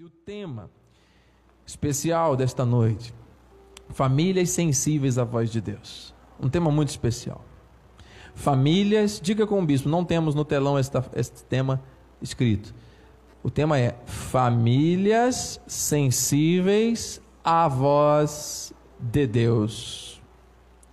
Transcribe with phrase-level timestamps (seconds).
[0.00, 0.70] E o tema
[1.66, 3.12] especial desta noite,
[3.88, 6.14] famílias sensíveis à voz de Deus.
[6.40, 7.44] Um tema muito especial.
[8.32, 11.82] Famílias, diga com o bispo, não temos no telão esta, este tema
[12.22, 12.72] escrito.
[13.42, 20.22] O tema é famílias sensíveis à voz de Deus.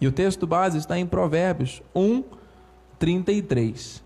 [0.02, 2.24] E o texto base está em Provérbios 1,
[2.98, 4.04] 33.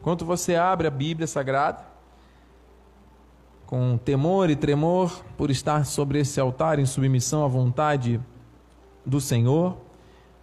[0.00, 1.97] Enquanto você abre a Bíblia Sagrada,
[3.68, 8.18] com temor e tremor por estar sobre esse altar em submissão à vontade
[9.04, 9.76] do Senhor,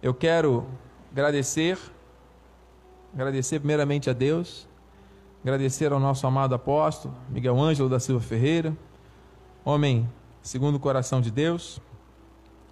[0.00, 0.64] eu quero
[1.10, 1.76] agradecer,
[3.12, 4.68] agradecer primeiramente a Deus,
[5.42, 8.76] agradecer ao nosso amado apóstolo Miguel Ângelo da Silva Ferreira,
[9.64, 10.08] homem
[10.40, 11.80] segundo o coração de Deus.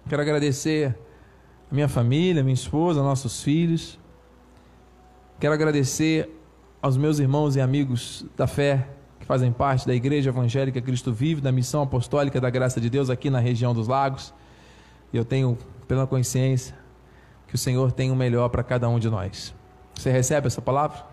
[0.07, 0.97] Quero agradecer
[1.69, 3.99] a minha família, minha esposa, nossos filhos.
[5.37, 6.29] Quero agradecer
[6.81, 11.51] aos meus irmãos e amigos da fé fazem parte da Igreja Evangélica Cristo Vive, da
[11.51, 14.33] Missão Apostólica da Graça de Deus aqui na região dos Lagos.
[15.11, 16.75] E eu tenho plena consciência
[17.47, 19.53] que o Senhor tem o melhor para cada um de nós.
[19.95, 21.03] Você recebe essa palavra?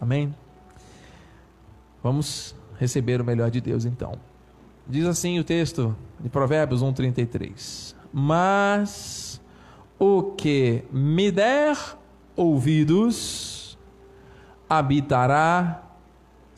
[0.00, 0.34] Amém?
[2.02, 4.12] Vamos receber o melhor de Deus então.
[4.86, 7.94] Diz assim o texto de Provérbios 1:33.
[8.10, 9.38] Mas
[9.98, 11.76] o que me der
[12.34, 13.76] ouvidos
[14.70, 15.87] habitará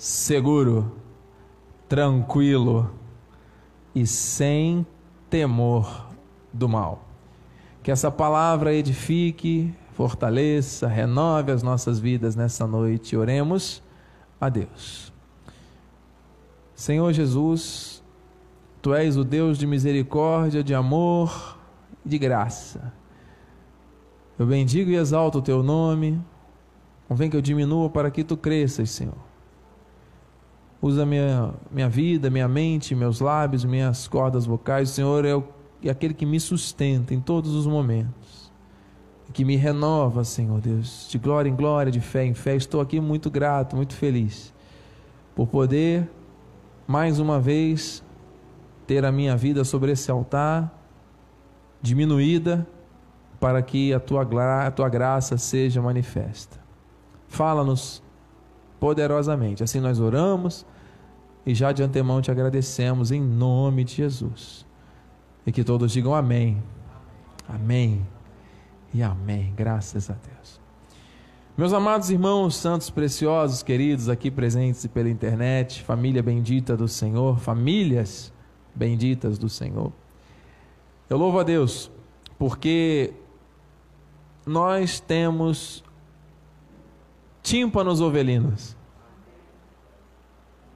[0.01, 0.93] seguro,
[1.87, 2.91] tranquilo
[3.95, 4.87] e sem
[5.29, 6.07] temor
[6.51, 7.05] do mal.
[7.83, 13.15] Que essa palavra edifique, fortaleça, renove as nossas vidas nessa noite.
[13.15, 13.83] Oremos
[14.41, 15.13] a Deus.
[16.75, 18.03] Senhor Jesus,
[18.81, 21.59] Tu és o Deus de misericórdia, de amor
[22.07, 22.91] e de graça.
[24.39, 26.19] Eu bendigo e exalto o Teu nome.
[27.07, 29.30] Convém que eu diminua para que Tu cresças, Senhor.
[30.83, 34.91] Usa minha, minha vida, minha mente, meus lábios, minhas cordas vocais.
[34.91, 35.45] O Senhor é, o,
[35.83, 38.51] é aquele que me sustenta em todos os momentos.
[39.33, 41.07] Que me renova, Senhor Deus.
[41.11, 42.57] De glória em glória, de fé em fé.
[42.57, 44.55] Estou aqui muito grato, muito feliz.
[45.35, 46.11] Por poder,
[46.87, 48.03] mais uma vez,
[48.87, 50.77] ter a minha vida sobre esse altar
[51.81, 52.67] diminuída
[53.39, 54.23] para que a tua,
[54.67, 56.59] a tua graça seja manifesta.
[57.29, 58.03] Fala-nos
[58.81, 59.63] poderosamente.
[59.63, 60.67] Assim nós oramos
[61.45, 64.67] e já de antemão te agradecemos em nome de Jesus.
[65.47, 66.61] E que todos digam amém.
[67.49, 68.05] Amém.
[68.93, 69.53] E amém.
[69.57, 70.61] Graças a Deus.
[71.57, 78.33] Meus amados irmãos, santos preciosos, queridos, aqui presentes pela internet, família bendita do Senhor, famílias
[78.75, 79.93] benditas do Senhor.
[81.09, 81.91] Eu louvo a Deus,
[82.39, 83.13] porque
[84.47, 85.85] nós temos
[87.43, 88.77] tímpanos ovelinos.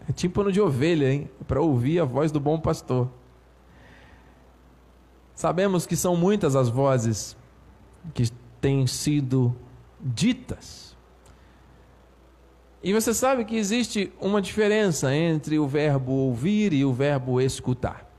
[0.08, 1.30] É tímpano de ovelha, hein?
[1.46, 3.10] Para ouvir a voz do bom pastor.
[5.34, 7.36] Sabemos que são muitas as vozes
[8.12, 8.30] que
[8.60, 9.56] têm sido
[10.00, 10.94] ditas.
[12.82, 18.13] E você sabe que existe uma diferença entre o verbo ouvir e o verbo escutar.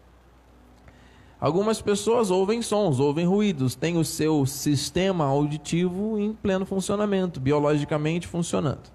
[1.40, 8.28] Algumas pessoas ouvem sons, ouvem ruídos, têm o seu sistema auditivo em pleno funcionamento, biologicamente
[8.28, 8.94] funcionando.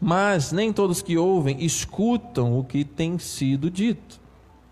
[0.00, 4.20] Mas nem todos que ouvem escutam o que tem sido dito.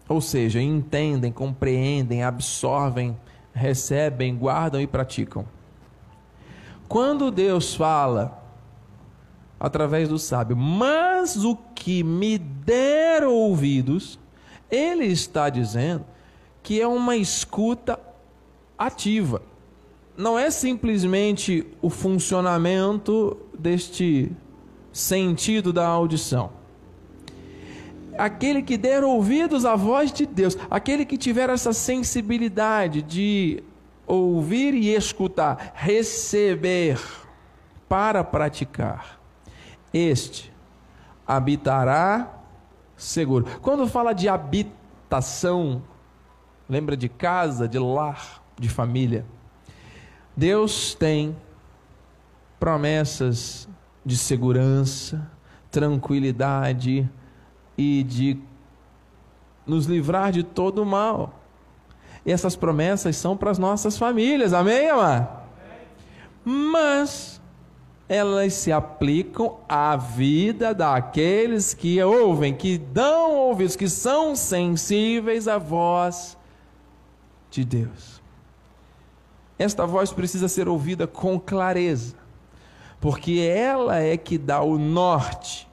[0.07, 3.17] Ou seja, entendem, compreendem, absorvem,
[3.55, 5.47] recebem, guardam e praticam.
[6.87, 8.43] Quando Deus fala
[9.59, 14.19] através do sábio, mas o que me der ouvidos,
[14.73, 16.07] ele está dizendo
[16.63, 18.01] que é uma escuta
[18.79, 19.43] ativa.
[20.17, 24.33] Não é simplesmente o funcionamento deste
[24.91, 26.51] sentido da audição.
[28.17, 33.63] Aquele que der ouvidos à voz de Deus, aquele que tiver essa sensibilidade de
[34.07, 37.01] ouvir e escutar, receber
[37.89, 39.19] para praticar,
[39.93, 40.53] este
[41.27, 42.42] habitará
[42.97, 43.47] seguro.
[43.61, 45.83] Quando fala de habitação,
[46.69, 49.27] lembra de casa, de lar, de família.
[50.37, 51.37] Deus tem
[52.59, 53.69] promessas
[54.05, 55.31] de segurança,
[55.71, 57.09] tranquilidade
[57.77, 58.39] e de
[59.67, 61.41] nos livrar de todo o mal.
[62.25, 65.43] E essas promessas são para as nossas famílias, amém, amado?
[66.45, 67.42] Mas
[68.13, 75.59] elas se aplicam à vida daqueles que ouvem, que dão ouvidos, que são sensíveis à
[75.59, 76.37] voz
[77.51, 78.21] de Deus.
[79.59, 82.23] Esta voz precisa ser ouvida com clareza
[83.03, 85.69] porque ela é que dá o norte,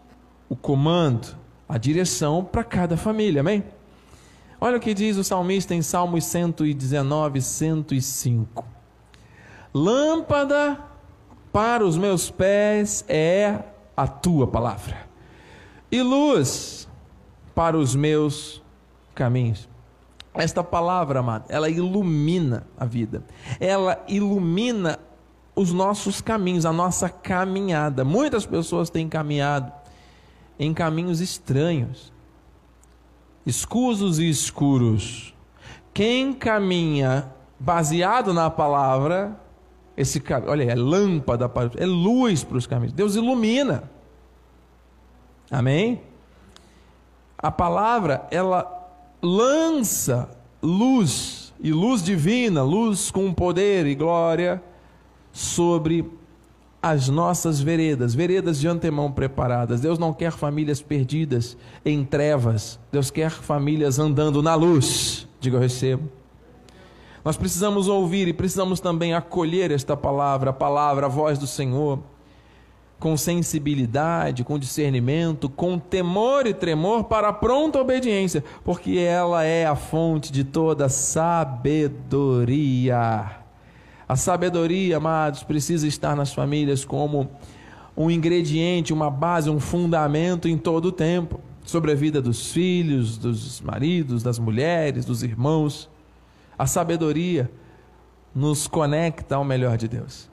[0.49, 1.37] o comando,
[1.69, 3.63] a direção para cada família, amém?
[4.59, 8.65] Olha o que diz o salmista em Salmos 119, 105.
[9.71, 10.79] Lâmpada
[11.51, 13.59] para os meus pés é
[13.95, 15.07] a tua palavra,
[15.91, 16.87] e luz
[17.53, 18.61] para os meus
[19.13, 19.67] caminhos.
[20.33, 23.23] Esta palavra, amado, ela ilumina a vida,
[23.59, 24.99] ela ilumina
[25.55, 28.05] os nossos caminhos, a nossa caminhada.
[28.05, 29.73] Muitas pessoas têm caminhado
[30.57, 32.13] em caminhos estranhos,
[33.45, 35.33] escusos e escuros.
[35.93, 37.29] Quem caminha
[37.59, 39.37] baseado na palavra,
[39.99, 42.93] esse olha, é lâmpada, é luz para os caminhos.
[42.93, 43.83] Deus ilumina.
[45.51, 46.01] Amém?
[47.37, 48.65] A palavra, ela
[49.21, 50.29] lança
[50.63, 54.63] luz, e luz divina, luz com poder e glória,
[55.33, 56.09] sobre
[56.81, 59.81] as nossas veredas, veredas de antemão preparadas.
[59.81, 65.27] Deus não quer famílias perdidas em trevas, Deus quer famílias andando na luz.
[65.41, 66.18] Diga eu recebo.
[67.23, 71.99] Nós precisamos ouvir e precisamos também acolher esta palavra, a palavra, a voz do Senhor
[72.99, 79.65] com sensibilidade, com discernimento, com temor e tremor para a pronta obediência, porque ela é
[79.65, 82.11] a fonte de toda sabedoria.
[84.07, 87.29] A sabedoria, amados, precisa estar nas famílias como
[87.95, 93.17] um ingrediente, uma base, um fundamento em todo o tempo sobre a vida dos filhos,
[93.17, 95.89] dos maridos, das mulheres, dos irmãos.
[96.59, 97.49] A sabedoria
[98.35, 100.29] nos conecta ao melhor de Deus.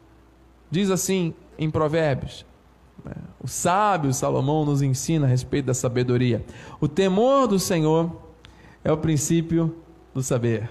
[0.69, 2.45] Diz assim em Provérbios:
[3.05, 3.15] né?
[3.41, 6.45] O sábio Salomão nos ensina a respeito da sabedoria.
[6.81, 8.11] O temor do Senhor
[8.83, 9.77] é o princípio
[10.13, 10.69] do saber.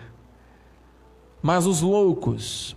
[1.42, 2.76] Mas os loucos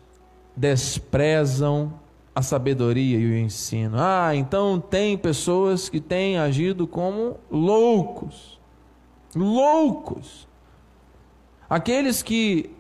[0.56, 1.92] desprezam
[2.34, 3.96] a sabedoria e o ensino.
[3.98, 8.60] Ah, então tem pessoas que têm agido como loucos.
[9.34, 10.47] Loucos.
[11.69, 12.70] Aqueles que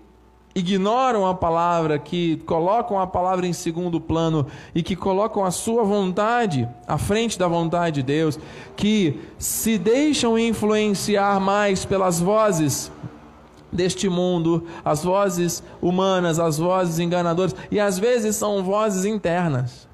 [0.54, 5.84] ignoram a palavra, que colocam a palavra em segundo plano e que colocam a sua
[5.84, 8.38] vontade à frente da vontade de Deus,
[8.76, 12.90] que se deixam influenciar mais pelas vozes
[13.70, 19.86] deste mundo, as vozes humanas, as vozes enganadoras, e às vezes são vozes internas,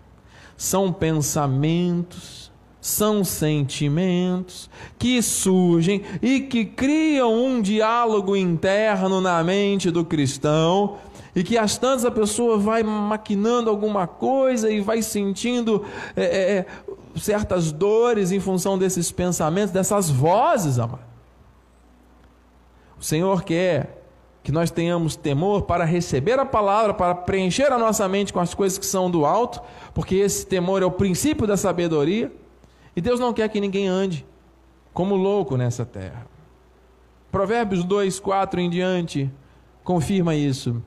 [0.56, 2.43] são pensamentos
[2.84, 10.98] são sentimentos que surgem e que criam um diálogo interno na mente do cristão.
[11.34, 15.82] E que às tantas a pessoa vai maquinando alguma coisa e vai sentindo
[16.14, 16.66] é, é, é
[17.16, 21.00] certas dores em função desses pensamentos, dessas vozes, amado.
[23.00, 24.04] O Senhor quer
[24.42, 28.52] que nós tenhamos temor para receber a palavra, para preencher a nossa mente com as
[28.52, 29.62] coisas que são do alto,
[29.94, 32.30] porque esse temor é o princípio da sabedoria
[32.96, 34.26] e Deus não quer que ninguém ande
[34.92, 36.26] como louco nessa terra.
[37.30, 39.30] Provérbios 2, 4 em diante
[39.82, 40.80] confirma isso.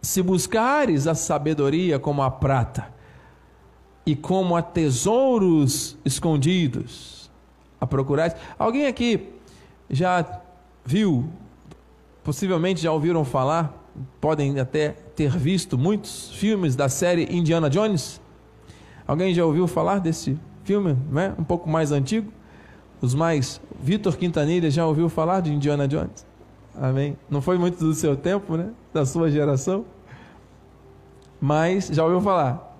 [0.00, 2.94] Se buscares a sabedoria como a prata
[4.06, 7.30] e como a tesouros escondidos,
[7.80, 8.34] a procurais.
[8.58, 9.28] Alguém aqui
[9.90, 10.40] já
[10.84, 11.28] viu,
[12.22, 13.74] possivelmente já ouviram falar,
[14.20, 18.20] podem até ter visto muitos filmes da série Indiana Jones?
[19.06, 21.32] Alguém já ouviu falar desse filme, né?
[21.38, 22.30] um pouco mais antigo.
[23.00, 23.60] Os mais.
[23.80, 26.26] Vitor Quintanilha já ouviu falar de Indiana Jones?
[26.74, 27.16] Amém?
[27.30, 28.70] Não foi muito do seu tempo, né?
[28.92, 29.84] Da sua geração.
[31.40, 32.76] Mas já ouviu falar.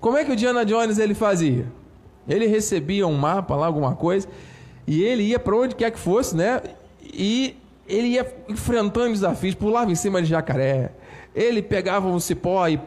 [0.00, 1.66] Como é que o Indiana Jones ele fazia?
[2.28, 4.26] Ele recebia um mapa lá, alguma coisa,
[4.86, 6.60] e ele ia para onde quer que fosse, né?
[7.02, 10.92] E ele ia enfrentando desafios, pulava em cima de jacaré.
[11.34, 12.80] Ele pegava um cipó e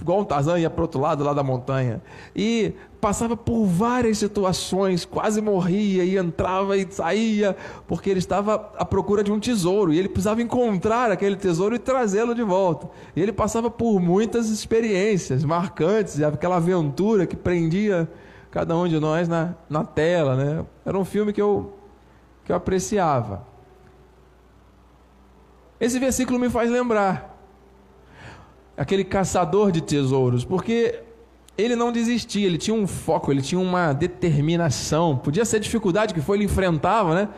[0.00, 2.02] igual um Tarzan ia para outro lado lá da montanha.
[2.34, 7.56] E passava por várias situações, quase morria e entrava e saía,
[7.88, 11.78] porque ele estava à procura de um tesouro e ele precisava encontrar aquele tesouro e
[11.78, 12.88] trazê-lo de volta.
[13.16, 18.08] E ele passava por muitas experiências marcantes, aquela aventura que prendia
[18.50, 20.64] cada um de nós na, na tela, né?
[20.84, 21.72] Era um filme que eu,
[22.44, 23.46] que eu apreciava.
[25.80, 27.39] Esse versículo me faz lembrar
[28.80, 31.00] aquele caçador de tesouros, porque
[31.58, 35.18] ele não desistia, ele tinha um foco, ele tinha uma determinação.
[35.18, 37.28] Podia ser dificuldade que foi, ele enfrentava, né?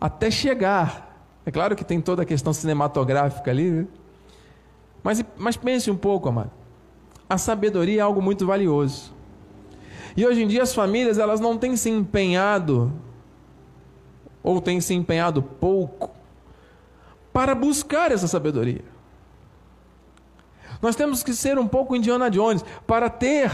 [0.00, 1.20] Até chegar.
[1.44, 3.86] É claro que tem toda a questão cinematográfica ali, né?
[5.02, 6.52] Mas, mas pense um pouco, amado.
[7.28, 9.12] A sabedoria é algo muito valioso.
[10.16, 12.92] E hoje em dia as famílias elas não têm se empenhado
[14.44, 16.10] ou têm se empenhado pouco
[17.32, 18.96] para buscar essa sabedoria.
[20.80, 23.50] Nós temos que ser um pouco Indiana Jones para ter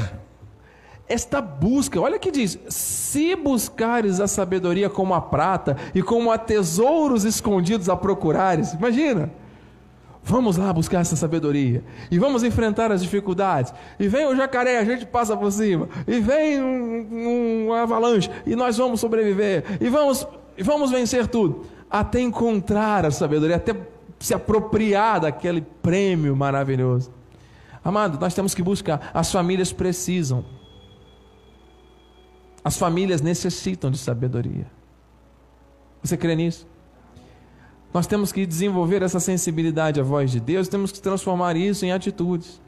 [1.09, 6.39] esta busca, olha que diz: se buscares a sabedoria como a prata e como a
[6.39, 9.31] tesouros escondidos a procurares, imagina.
[10.27, 11.85] Vamos lá buscar essa sabedoria.
[12.11, 13.75] E vamos enfrentar as dificuldades.
[14.01, 15.87] E vem o jacaré, a gente passa por cima.
[16.09, 19.77] E vem um, um avalanche, e nós vamos sobreviver.
[19.83, 20.27] E vamos,
[20.59, 21.67] vamos vencer tudo.
[21.91, 23.75] Até encontrar a sabedoria, até
[24.25, 27.13] se apropriar daquele prêmio maravilhoso.
[27.85, 29.11] Amado, nós temos que buscar.
[29.13, 30.43] As famílias precisam.
[32.65, 34.67] As famílias necessitam de sabedoria.
[36.03, 36.67] Você crê nisso?
[37.93, 41.93] Nós temos que desenvolver essa sensibilidade à voz de Deus, temos que transformar isso em
[41.93, 42.63] atitudes.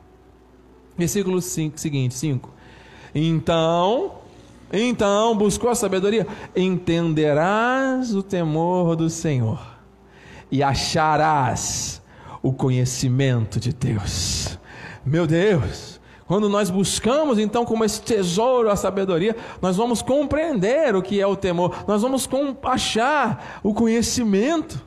[0.94, 2.50] Versículo 5, seguinte, 5.
[3.14, 4.12] Então,
[4.70, 9.75] então, buscou a sabedoria, entenderás o temor do Senhor
[10.50, 12.03] e acharás
[12.43, 14.59] o conhecimento de Deus.
[15.05, 21.03] Meu Deus, quando nós buscamos então como esse tesouro a sabedoria, nós vamos compreender o
[21.03, 22.29] que é o temor, nós vamos
[22.65, 24.85] achar o conhecimento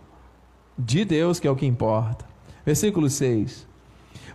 [0.78, 2.25] de Deus, que é o que importa.
[2.66, 3.68] Versículo 6.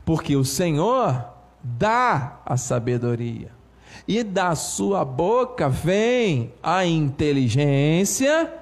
[0.05, 1.25] Porque o Senhor
[1.63, 3.53] dá a sabedoria,
[4.07, 8.53] e da sua boca vem a inteligência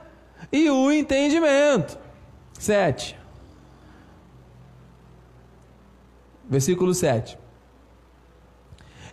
[0.52, 1.98] e o entendimento.
[2.62, 3.18] 7.
[6.48, 7.36] Versículo 7.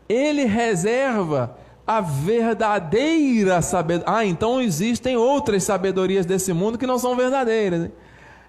[0.07, 4.13] Ele reserva a verdadeira sabedoria.
[4.17, 7.89] Ah, então existem outras sabedorias desse mundo que não são verdadeiras.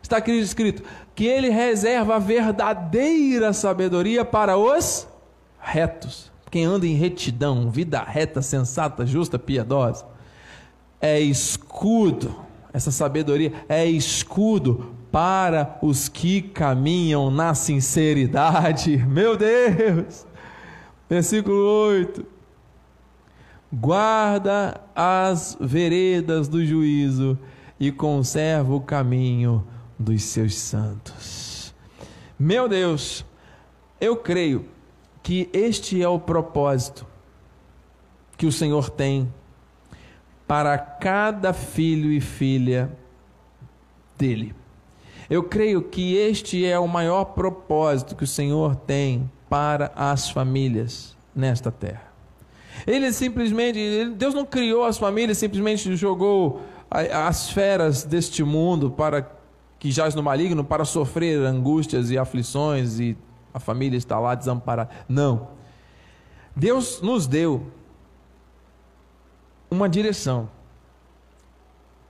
[0.02, 0.82] Está aqui escrito
[1.14, 5.06] que ele reserva a verdadeira sabedoria para os
[5.58, 6.30] retos.
[6.50, 10.04] Quem anda em retidão, vida reta, sensata, justa, piedosa,
[11.00, 12.49] é escudo.
[12.72, 18.96] Essa sabedoria é escudo para os que caminham na sinceridade.
[19.08, 20.26] Meu Deus!
[21.08, 21.58] Versículo
[21.88, 22.24] 8.
[23.72, 27.38] Guarda as veredas do juízo
[27.78, 29.64] e conserva o caminho
[29.98, 31.74] dos seus santos.
[32.38, 33.24] Meu Deus,
[34.00, 34.66] eu creio
[35.22, 37.06] que este é o propósito
[38.36, 39.32] que o Senhor tem
[40.50, 42.90] para cada filho e filha
[44.18, 44.52] dele.
[45.30, 51.16] Eu creio que este é o maior propósito que o Senhor tem para as famílias
[51.32, 52.02] nesta terra.
[52.84, 59.30] Ele simplesmente, Deus não criou as famílias, simplesmente jogou as feras deste mundo para
[59.78, 63.16] que jaz no maligno para sofrer angústias e aflições e
[63.54, 64.90] a família está lá desamparada.
[65.08, 65.50] Não.
[66.56, 67.68] Deus nos deu
[69.70, 70.48] uma direção.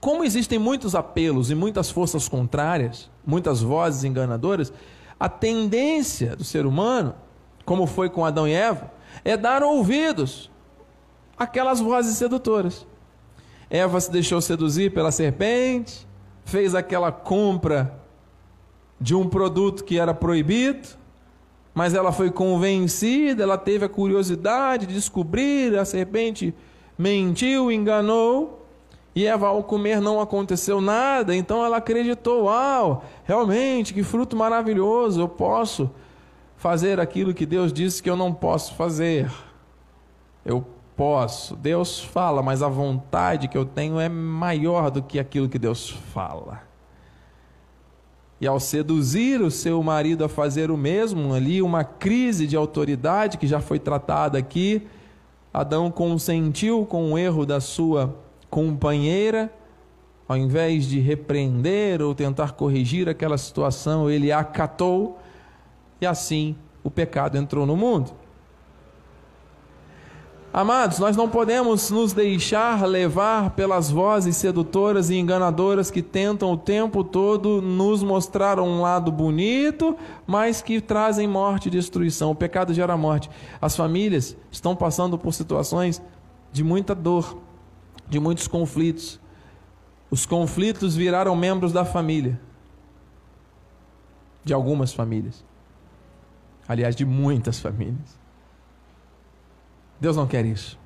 [0.00, 4.72] Como existem muitos apelos e muitas forças contrárias, muitas vozes enganadoras,
[5.18, 7.14] a tendência do ser humano,
[7.66, 8.90] como foi com Adão e Eva,
[9.22, 10.50] é dar ouvidos
[11.36, 12.86] àquelas vozes sedutoras.
[13.68, 16.08] Eva se deixou seduzir pela serpente,
[16.44, 18.00] fez aquela compra
[18.98, 20.88] de um produto que era proibido,
[21.74, 26.54] mas ela foi convencida, ela teve a curiosidade de descobrir, a serpente
[27.00, 28.66] mentiu, enganou,
[29.14, 35.18] e Eva ao comer não aconteceu nada, então ela acreditou: "Uau, realmente que fruto maravilhoso,
[35.18, 35.90] eu posso
[36.58, 39.30] fazer aquilo que Deus disse que eu não posso fazer".
[40.44, 40.62] Eu
[40.94, 41.56] posso.
[41.56, 45.88] Deus fala, mas a vontade que eu tenho é maior do que aquilo que Deus
[45.88, 46.62] fala.
[48.38, 53.38] E ao seduzir o seu marido a fazer o mesmo, ali uma crise de autoridade
[53.38, 54.86] que já foi tratada aqui,
[55.52, 58.14] Adão consentiu com o erro da sua
[58.48, 59.52] companheira,
[60.28, 65.18] ao invés de repreender ou tentar corrigir aquela situação, ele acatou,
[66.00, 66.54] e assim
[66.84, 68.12] o pecado entrou no mundo.
[70.52, 76.56] Amados, nós não podemos nos deixar levar pelas vozes sedutoras e enganadoras que tentam o
[76.56, 82.32] tempo todo nos mostrar um lado bonito, mas que trazem morte e destruição.
[82.32, 83.30] O pecado gera morte.
[83.60, 86.02] As famílias estão passando por situações
[86.50, 87.38] de muita dor,
[88.08, 89.20] de muitos conflitos.
[90.10, 92.40] Os conflitos viraram membros da família.
[94.42, 95.44] De algumas famílias.
[96.66, 98.19] Aliás, de muitas famílias.
[100.00, 100.78] Deus não quer isso.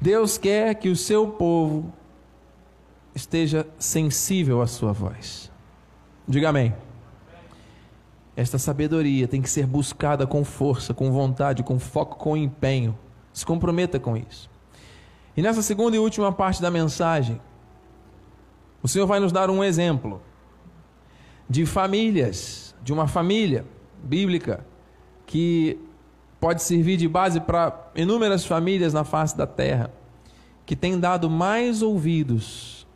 [0.00, 1.92] Deus quer que o seu povo
[3.14, 5.50] esteja sensível à sua voz.
[6.28, 6.74] Diga amém.
[8.36, 12.96] Esta sabedoria tem que ser buscada com força, com vontade, com foco, com empenho.
[13.32, 14.50] Se comprometa com isso.
[15.34, 17.40] E nessa segunda e última parte da mensagem,
[18.82, 20.20] o Senhor vai nos dar um exemplo
[21.48, 23.64] de famílias, de uma família
[24.02, 24.64] bíblica
[25.24, 25.78] que
[26.40, 29.90] pode servir de base para inúmeras famílias na face da terra
[30.64, 32.86] que têm dado mais ouvidos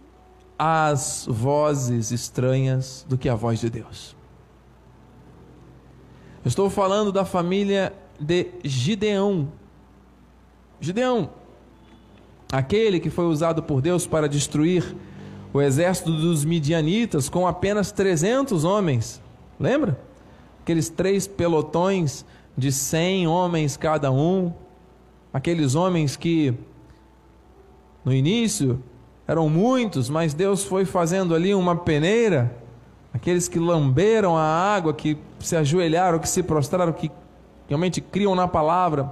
[0.58, 4.16] às vozes estranhas do que à voz de Deus.
[6.44, 9.52] Eu estou falando da família de Gideão.
[10.80, 11.30] Gideão,
[12.52, 14.96] aquele que foi usado por Deus para destruir
[15.52, 19.22] o exército dos midianitas com apenas 300 homens.
[19.58, 20.00] Lembra?
[20.62, 22.24] Aqueles três pelotões
[22.60, 24.52] de 100 homens cada um.
[25.32, 26.54] Aqueles homens que
[28.04, 28.82] no início
[29.26, 32.56] eram muitos, mas Deus foi fazendo ali uma peneira.
[33.12, 37.10] Aqueles que lamberam a água, que se ajoelharam, que se prostraram, que
[37.66, 39.10] realmente criam na palavra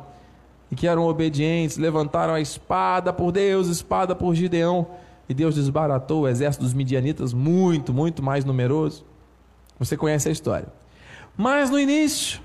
[0.71, 4.87] e que eram obedientes, levantaram a espada por Deus, espada por Gideão,
[5.29, 9.05] e Deus desbaratou o exército dos midianitas, muito, muito mais numeroso.
[9.79, 10.69] Você conhece a história.
[11.37, 12.41] Mas no início,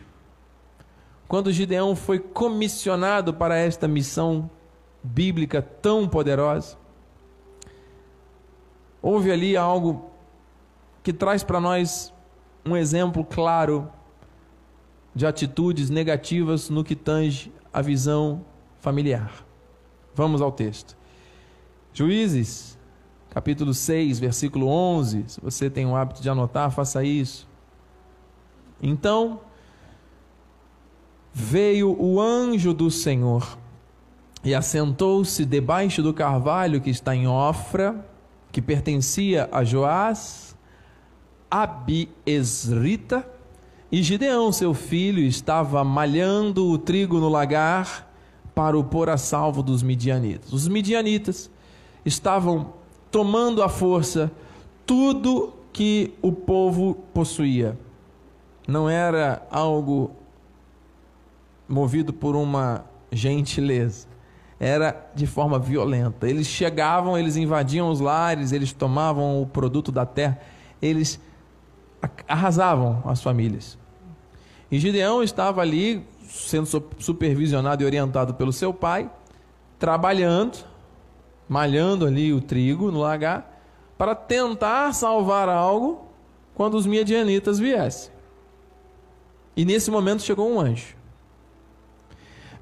[1.34, 4.52] quando Gideão foi comissionado para esta missão
[5.02, 6.78] bíblica tão poderosa,
[9.02, 10.12] houve ali algo
[11.02, 12.14] que traz para nós
[12.64, 13.90] um exemplo claro
[15.16, 18.46] de atitudes negativas no que tange a visão
[18.80, 19.44] familiar.
[20.14, 20.96] Vamos ao texto.
[21.92, 22.78] Juízes,
[23.32, 25.24] capítulo 6, versículo 11.
[25.30, 27.50] Se você tem o hábito de anotar, faça isso.
[28.80, 29.42] Então
[31.34, 33.58] veio o anjo do Senhor
[34.44, 38.06] e assentou-se debaixo do carvalho que está em Ofra,
[38.52, 40.56] que pertencia a Joás,
[41.50, 43.28] Abiesrita,
[43.92, 48.12] e Gideão, seu filho, estava malhando o trigo no lagar
[48.56, 50.52] para o pôr a salvo dos midianitas.
[50.52, 51.50] Os midianitas
[52.04, 52.74] estavam
[53.12, 54.32] tomando à força
[54.84, 57.78] tudo que o povo possuía.
[58.68, 60.12] Não era algo
[61.68, 64.08] movido por uma gentileza.
[64.60, 66.28] Era de forma violenta.
[66.28, 70.40] Eles chegavam, eles invadiam os lares, eles tomavam o produto da terra,
[70.82, 71.20] eles
[72.28, 73.78] arrasavam as famílias.
[74.72, 79.10] E Gideão estava ali, sendo supervisionado e orientado pelo seu pai,
[79.78, 80.66] trabalhando,
[81.48, 83.62] malhando ali o trigo no lagar,
[83.98, 86.08] para tentar salvar algo
[86.56, 88.12] quando os midianitas viessem.
[89.56, 91.03] E nesse momento chegou um anjo.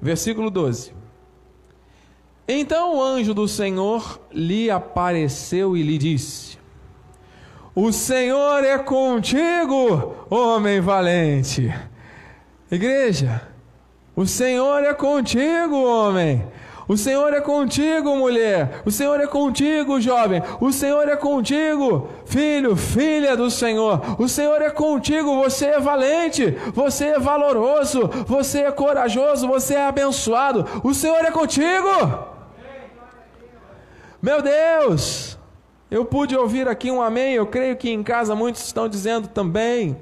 [0.02, 0.92] Versículo 12.
[2.48, 6.58] Então o anjo do Senhor lhe apareceu e lhe disse:
[7.72, 11.72] O Senhor é contigo, homem valente.
[12.68, 13.46] Igreja,
[14.16, 16.44] o Senhor é contigo, homem.
[16.92, 18.82] O Senhor é contigo, mulher.
[18.84, 20.42] O Senhor é contigo, jovem.
[20.60, 24.20] O Senhor é contigo, filho, filha do Senhor.
[24.20, 25.36] O Senhor é contigo.
[25.36, 26.50] Você é valente.
[26.74, 28.10] Você é valoroso.
[28.26, 29.48] Você é corajoso.
[29.48, 30.66] Você é abençoado.
[30.84, 31.88] O Senhor é contigo.
[34.20, 35.38] Meu Deus.
[35.90, 37.32] Eu pude ouvir aqui um amém.
[37.32, 39.96] Eu creio que em casa muitos estão dizendo também.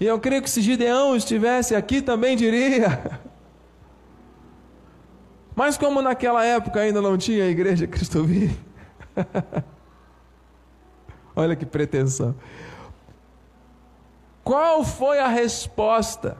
[0.00, 3.20] E eu creio que se Gideão estivesse aqui também diria.
[5.54, 8.58] Mas como naquela época ainda não tinha a igreja Cristo vive.
[11.36, 12.34] Olha que pretensão.
[14.42, 16.36] Qual foi a resposta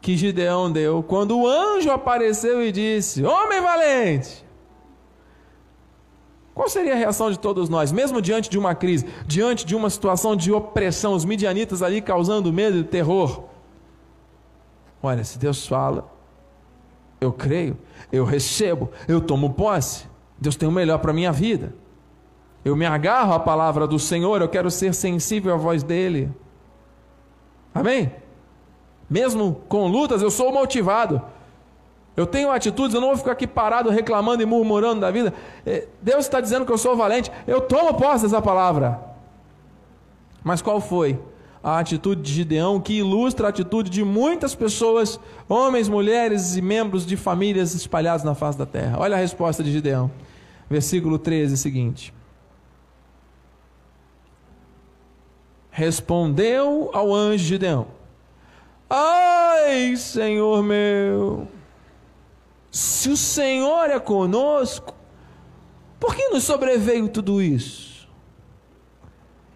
[0.00, 4.44] que Gideão deu quando o anjo apareceu e disse: Homem valente,
[6.54, 9.88] qual seria a reação de todos nós, mesmo diante de uma crise, diante de uma
[9.88, 13.44] situação de opressão, os midianitas ali causando medo e terror?
[15.02, 16.11] Olha, se Deus fala,
[17.22, 17.78] eu creio,
[18.10, 20.06] eu recebo, eu tomo posse.
[20.38, 21.74] Deus tem o melhor para a minha vida.
[22.64, 26.30] Eu me agarro à palavra do Senhor, eu quero ser sensível à voz dEle.
[27.74, 28.12] Amém?
[29.08, 31.22] Mesmo com lutas, eu sou motivado.
[32.16, 35.32] Eu tenho atitudes, eu não vou ficar aqui parado reclamando e murmurando da vida.
[35.64, 39.00] É, Deus está dizendo que eu sou valente, eu tomo posse dessa palavra.
[40.44, 41.18] Mas qual foi
[41.62, 47.06] a atitude de Gideão que ilustra a atitude de muitas pessoas, homens, mulheres e membros
[47.06, 48.98] de famílias espalhados na face da terra?
[48.98, 50.10] Olha a resposta de Gideão,
[50.68, 52.12] versículo 13 seguinte.
[55.70, 57.86] Respondeu ao anjo Gideão:
[58.90, 61.48] Ai, Senhor meu
[62.72, 64.94] se o Senhor é conosco,
[66.00, 67.91] por que nos sobreveio tudo isso?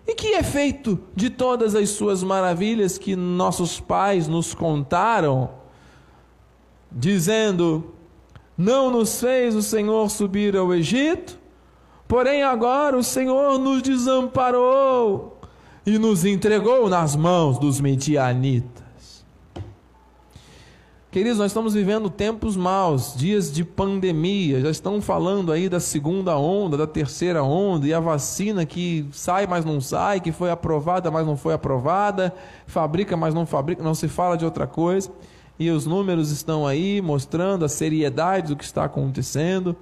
[0.07, 5.51] E que é feito de todas as suas maravilhas que nossos pais nos contaram,
[6.90, 7.92] dizendo:
[8.57, 11.38] Não nos fez o Senhor subir ao Egito,
[12.07, 15.40] porém agora o Senhor nos desamparou
[15.85, 18.86] e nos entregou nas mãos dos medianitas.
[21.16, 26.37] Queridos, nós estamos vivendo tempos maus, dias de pandemia, já estão falando aí da segunda
[26.37, 31.11] onda, da terceira onda, e a vacina que sai, mas não sai, que foi aprovada,
[31.11, 32.35] mas não foi aprovada,
[32.66, 35.11] fabrica, mas não fabrica, não se fala de outra coisa,
[35.59, 39.74] e os números estão aí mostrando a seriedade do que está acontecendo.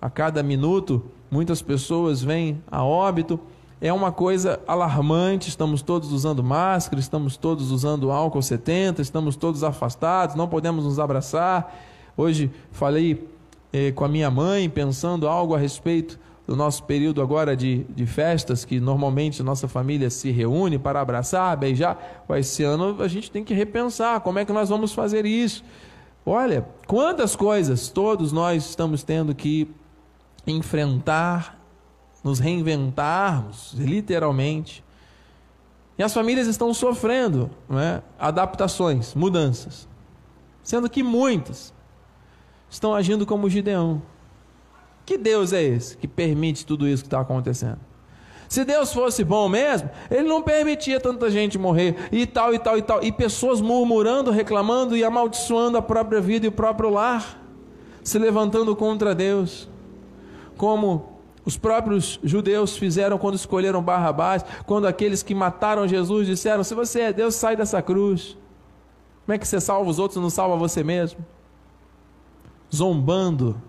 [0.00, 3.40] A cada minuto, muitas pessoas vêm a óbito
[3.80, 5.48] é uma coisa alarmante.
[5.48, 10.98] Estamos todos usando máscara, estamos todos usando álcool 70, estamos todos afastados, não podemos nos
[10.98, 11.74] abraçar.
[12.16, 13.28] Hoje falei
[13.72, 18.06] eh, com a minha mãe, pensando algo a respeito do nosso período agora de, de
[18.06, 22.24] festas, que normalmente nossa família se reúne para abraçar, beijar.
[22.30, 25.64] Esse ano a gente tem que repensar como é que nós vamos fazer isso.
[26.24, 29.68] Olha, quantas coisas todos nós estamos tendo que
[30.46, 31.55] enfrentar
[32.26, 34.82] nos reinventarmos, literalmente.
[35.96, 39.86] E as famílias estão sofrendo é, adaptações, mudanças.
[40.60, 41.72] Sendo que muitas
[42.68, 44.02] estão agindo como Gideão.
[45.04, 47.78] Que Deus é esse que permite tudo isso que está acontecendo?
[48.48, 52.76] Se Deus fosse bom mesmo, Ele não permitia tanta gente morrer, e tal, e tal,
[52.76, 57.40] e tal, e pessoas murmurando, reclamando e amaldiçoando a própria vida e o próprio lar,
[58.02, 59.68] se levantando contra Deus,
[60.56, 61.15] como
[61.46, 67.02] os próprios judeus fizeram quando escolheram Barrabás, quando aqueles que mataram Jesus disseram: Se você
[67.02, 68.36] é Deus, sai dessa cruz.
[69.24, 71.24] Como é que você salva os outros e não salva você mesmo?
[72.74, 73.62] Zombando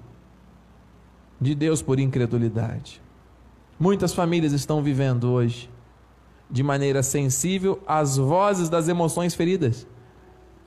[1.39, 2.99] de Deus por incredulidade.
[3.79, 5.69] Muitas famílias estão vivendo hoje
[6.49, 9.85] de maneira sensível às vozes das emoções feridas.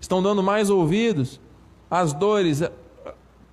[0.00, 1.40] Estão dando mais ouvidos
[1.90, 2.62] às dores,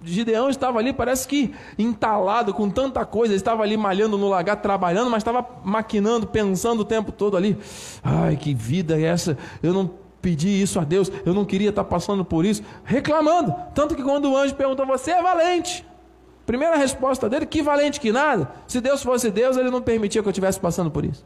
[0.03, 4.61] Gideão estava ali, parece que entalado com tanta coisa, ele estava ali malhando no lagar,
[4.61, 7.57] trabalhando, mas estava maquinando, pensando o tempo todo ali.
[8.03, 9.37] Ai, que vida é essa?
[9.61, 9.89] Eu não
[10.21, 13.55] pedi isso a Deus, eu não queria estar passando por isso, reclamando.
[13.73, 15.85] Tanto que quando o anjo perguntou: Você é valente?
[16.45, 18.51] Primeira resposta dele: Que valente que nada.
[18.67, 21.25] Se Deus fosse Deus, ele não permitia que eu estivesse passando por isso.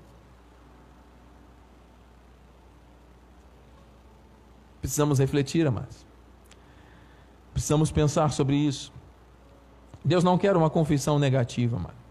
[4.79, 6.10] Precisamos refletir, amados.
[7.53, 8.91] Precisamos pensar sobre isso.
[10.03, 12.01] Deus não quer uma confissão negativa, mano.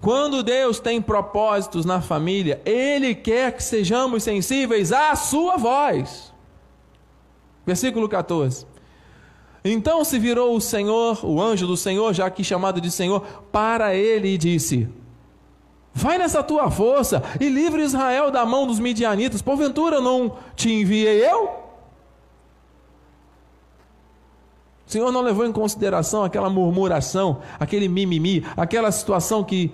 [0.00, 6.32] Quando Deus tem propósitos na família, Ele quer que sejamos sensíveis à Sua voz.
[7.64, 8.66] Versículo 14.
[9.64, 13.20] Então se virou o Senhor, o anjo do Senhor, já aqui chamado de Senhor,
[13.50, 14.88] para ele e disse:
[15.92, 19.42] Vai nessa tua força e livre Israel da mão dos midianitas.
[19.42, 21.65] Porventura não te enviei eu?
[24.86, 29.72] O Senhor não levou em consideração aquela murmuração, aquele mimimi, aquela situação que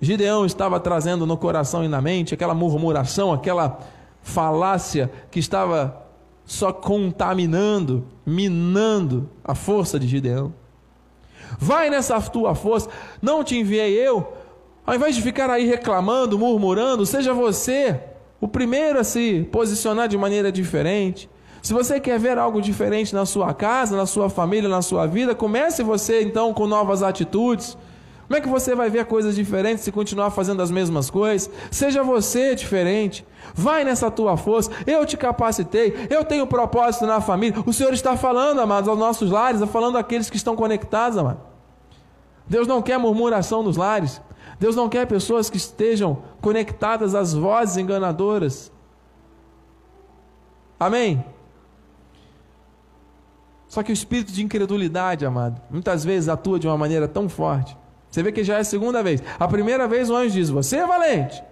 [0.00, 3.78] Gideão estava trazendo no coração e na mente, aquela murmuração, aquela
[4.20, 6.02] falácia que estava
[6.44, 10.52] só contaminando, minando a força de Gideão.
[11.56, 12.88] Vai nessa tua força,
[13.20, 14.32] não te enviei eu.
[14.84, 18.00] Ao invés de ficar aí reclamando, murmurando, seja você
[18.40, 21.30] o primeiro a se posicionar de maneira diferente.
[21.62, 25.32] Se você quer ver algo diferente na sua casa, na sua família, na sua vida,
[25.32, 27.78] comece você então com novas atitudes.
[28.26, 31.48] Como é que você vai ver coisas diferentes se continuar fazendo as mesmas coisas?
[31.70, 33.24] Seja você diferente.
[33.54, 34.72] Vai nessa tua força.
[34.86, 36.08] Eu te capacitei.
[36.10, 37.62] Eu tenho propósito na família.
[37.64, 41.42] O Senhor está falando, amados, aos nossos lares, está falando àqueles que estão conectados, amados.
[42.48, 44.20] Deus não quer murmuração nos lares.
[44.58, 48.72] Deus não quer pessoas que estejam conectadas às vozes enganadoras.
[50.80, 51.24] Amém?
[53.72, 57.74] Só que o espírito de incredulidade, amado, muitas vezes atua de uma maneira tão forte.
[58.10, 59.22] Você vê que já é a segunda vez.
[59.40, 61.42] A primeira vez o anjo diz: Você é valente.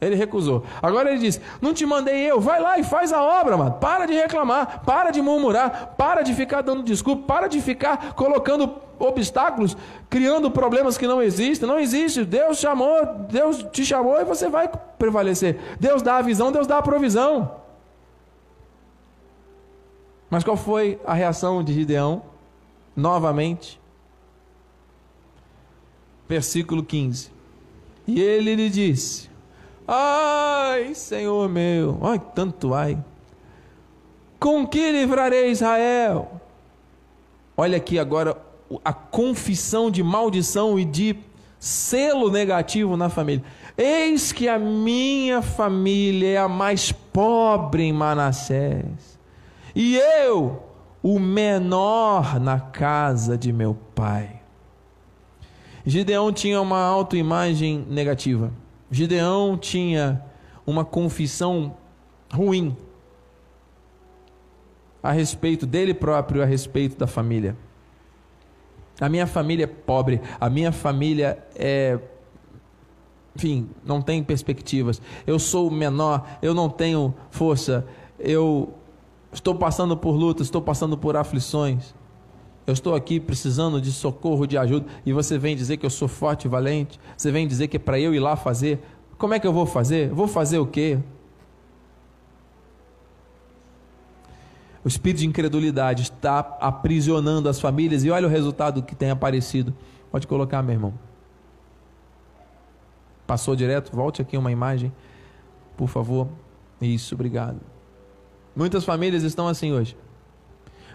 [0.00, 0.64] Ele recusou.
[0.80, 3.72] Agora ele diz: Não te mandei eu, vai lá e faz a obra, mano.
[3.72, 8.74] Para de reclamar, para de murmurar, para de ficar dando desculpa, para de ficar colocando
[8.98, 9.76] obstáculos,
[10.08, 11.68] criando problemas que não existem.
[11.68, 12.24] Não existe.
[12.24, 14.66] Deus chamou, Deus te chamou e você vai
[14.98, 15.58] prevalecer.
[15.78, 17.65] Deus dá a visão, Deus dá a provisão.
[20.28, 22.22] Mas qual foi a reação de Gideão?
[22.94, 23.80] Novamente,
[26.28, 27.30] versículo 15.
[28.06, 29.30] E ele lhe disse:
[29.86, 32.98] Ai, Senhor meu, ai, tanto ai.
[34.40, 36.40] Com que livrarei Israel?
[37.56, 38.36] Olha aqui agora
[38.84, 41.16] a confissão de maldição e de
[41.58, 43.44] selo negativo na família.
[43.78, 49.15] Eis que a minha família é a mais pobre em Manassés
[49.76, 50.62] e eu,
[51.02, 54.40] o menor na casa de meu pai.
[55.84, 58.50] Gideão tinha uma autoimagem negativa.
[58.90, 60.24] Gideão tinha
[60.66, 61.76] uma confissão
[62.32, 62.74] ruim
[65.02, 67.54] a respeito dele próprio, a respeito da família.
[68.98, 71.98] A minha família é pobre, a minha família é.
[73.36, 75.02] Enfim, não tem perspectivas.
[75.26, 77.86] Eu sou o menor, eu não tenho força,
[78.18, 78.72] eu
[79.36, 81.94] estou passando por lutas, estou passando por aflições.
[82.66, 86.08] Eu estou aqui precisando de socorro, de ajuda, e você vem dizer que eu sou
[86.08, 86.98] forte e valente.
[87.16, 88.82] Você vem dizer que é para eu ir lá fazer.
[89.16, 90.10] Como é que eu vou fazer?
[90.10, 90.98] Vou fazer o quê?
[94.84, 99.74] O espírito de incredulidade está aprisionando as famílias e olha o resultado que tem aparecido.
[100.10, 100.94] Pode colocar, meu irmão.
[103.26, 103.94] Passou direto?
[103.94, 104.92] Volte aqui uma imagem,
[105.76, 106.28] por favor.
[106.80, 107.75] Isso, obrigado.
[108.56, 109.94] Muitas famílias estão assim hoje.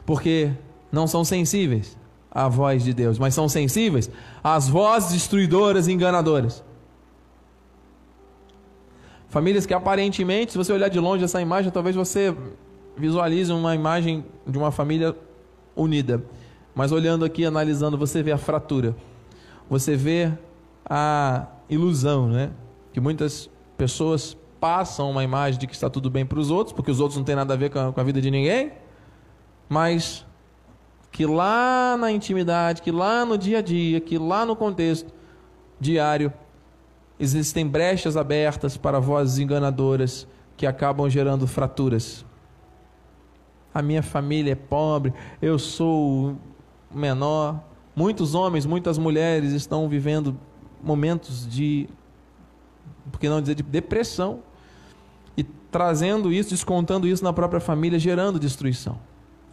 [0.04, 0.52] Porque
[0.92, 1.96] não são sensíveis
[2.32, 4.10] à voz de Deus, mas são sensíveis
[4.44, 6.64] às vozes destruidoras e enganadoras.
[9.30, 12.36] Famílias que aparentemente, se você olhar de longe essa imagem, talvez você
[12.98, 15.16] visualize uma imagem de uma família
[15.76, 16.22] unida.
[16.74, 18.96] Mas olhando aqui, analisando, você vê a fratura.
[19.70, 20.32] Você vê
[20.86, 22.52] a ilusão, né?
[22.92, 26.90] Que muitas pessoas passam uma imagem de que está tudo bem para os outros, porque
[26.90, 28.72] os outros não têm nada a ver com a, com a vida de ninguém,
[29.68, 30.26] mas
[31.12, 35.12] que lá na intimidade, que lá no dia a dia, que lá no contexto
[35.80, 36.32] diário,
[37.20, 42.24] existem brechas abertas para vozes enganadoras que acabam gerando fraturas
[43.74, 46.36] a minha família é pobre, eu sou
[46.94, 47.62] menor.
[47.96, 50.38] Muitos homens, muitas mulheres estão vivendo
[50.84, 51.88] momentos de,
[53.12, 54.40] por que não dizer, de depressão.
[55.72, 59.00] Trazendo isso, descontando isso na própria família, gerando destruição.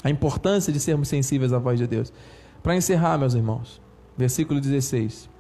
[0.02, 2.12] A importância de sermos sensíveis à voz de Deus.
[2.62, 3.81] Para encerrar, meus irmãos,
[4.16, 5.31] versículo 16.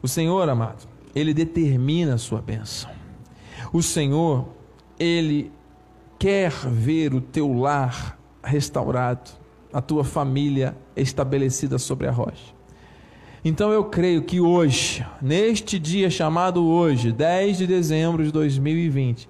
[0.00, 2.90] O Senhor, amado, Ele determina a sua bênção.
[3.72, 4.48] O Senhor,
[4.98, 5.52] Ele
[6.18, 9.30] quer ver o teu lar restaurado,
[9.72, 12.59] a tua família estabelecida sobre a rocha.
[13.44, 19.28] Então eu creio que hoje, neste dia chamado hoje, 10 de dezembro de 2020,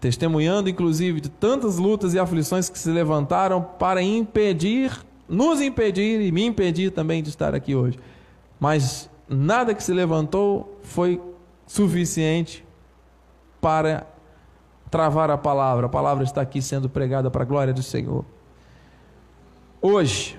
[0.00, 4.90] testemunhando inclusive de tantas lutas e aflições que se levantaram para impedir,
[5.28, 7.98] nos impedir e me impedir também de estar aqui hoje.
[8.58, 11.22] Mas nada que se levantou foi
[11.68, 12.64] suficiente
[13.60, 14.04] para
[14.90, 15.86] travar a palavra.
[15.86, 18.24] A palavra está aqui sendo pregada para a glória do Senhor.
[19.80, 20.38] Hoje,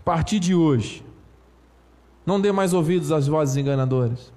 [0.00, 1.04] a partir de hoje,
[2.24, 4.32] não dê mais ouvidos às vozes enganadoras.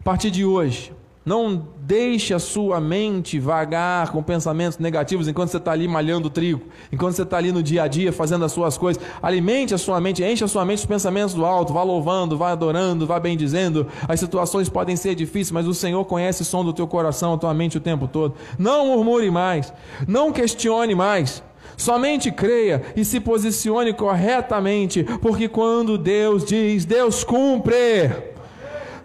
[0.00, 0.92] A partir de hoje,
[1.24, 6.30] não deixe a sua mente vagar com pensamentos negativos enquanto você está ali malhando o
[6.30, 9.02] trigo, enquanto você está ali no dia a dia fazendo as suas coisas.
[9.22, 12.50] Alimente a sua mente, enche a sua mente de pensamentos do alto, vá louvando, vá
[12.50, 13.86] adorando, vá bendizendo.
[14.06, 17.38] As situações podem ser difíceis, mas o Senhor conhece o som do teu coração, a
[17.38, 18.34] tua mente o tempo todo.
[18.58, 19.72] Não murmure mais,
[20.06, 21.42] não questione mais.
[21.76, 28.10] Somente creia e se posicione corretamente, porque quando Deus diz, Deus cumpre.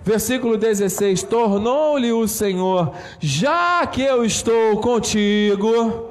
[0.02, 6.09] Versículo 16: Tornou-lhe o Senhor, já que eu estou contigo,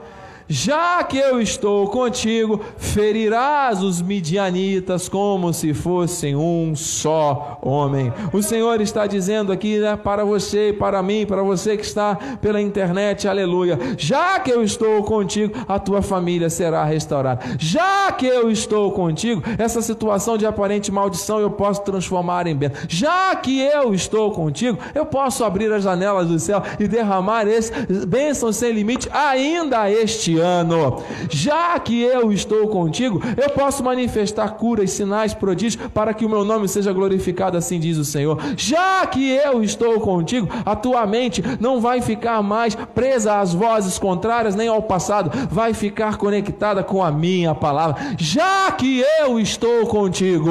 [0.48, 8.12] já que eu estou contigo, ferirás os midianitas como se fossem um só homem.
[8.32, 12.60] O Senhor está dizendo aqui né, para você, para mim, para você que está pela
[12.60, 13.78] internet, aleluia.
[13.98, 17.42] Já que eu estou contigo, a tua família será restaurada.
[17.58, 22.78] Já que eu estou contigo, essa situação de aparente maldição eu posso transformar em bênção.
[22.88, 27.70] Já que eu estou contigo, eu posso abrir as janelas do céu e derramar esse
[28.06, 31.02] bênção sem limite ainda este ano.
[31.30, 36.44] Já que eu estou contigo, eu posso manifestar curas, sinais, prodígios, para que o meu
[36.44, 38.38] nome seja glorificado, assim diz o Senhor.
[38.56, 43.98] Já que eu estou contigo, a tua mente não vai ficar mais presa às vozes
[43.98, 48.14] contrárias, nem ao passado, vai ficar conectada com a minha palavra.
[48.18, 50.50] Já que eu estou contigo,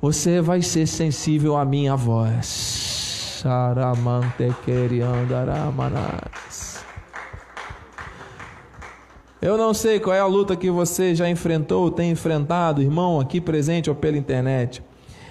[0.00, 3.40] você vai ser sensível à minha voz.
[3.42, 6.71] Saramante queriandaramanás.
[9.42, 13.40] Eu não sei qual é a luta que você já enfrentou, tem enfrentado, irmão, aqui
[13.40, 14.80] presente ou pela internet.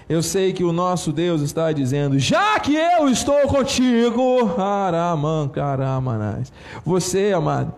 [0.09, 6.51] Eu sei que o nosso Deus está dizendo: já que eu estou contigo, araman, caramanás.
[6.83, 7.73] Você, amado,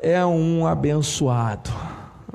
[0.00, 1.70] é um abençoado.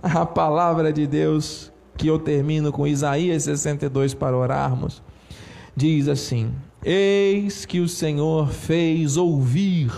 [0.02, 5.04] A palavra de Deus, que eu termino com Isaías 62 para orarmos,
[5.76, 9.92] diz assim: Eis que o Senhor fez ouvir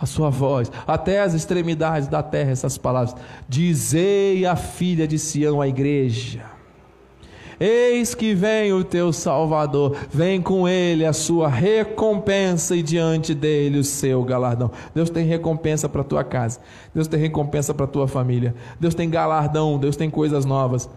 [0.00, 3.14] a sua voz, até as extremidades da terra, essas palavras.
[3.48, 6.54] Dizei a filha de Sião, a igreja.
[7.58, 13.78] Eis que vem o teu Salvador, vem com ele a sua recompensa e diante dele
[13.78, 14.70] o seu galardão.
[14.94, 16.60] Deus tem recompensa para tua casa,
[16.92, 20.88] Deus tem recompensa para tua família, Deus tem galardão, Deus tem coisas novas.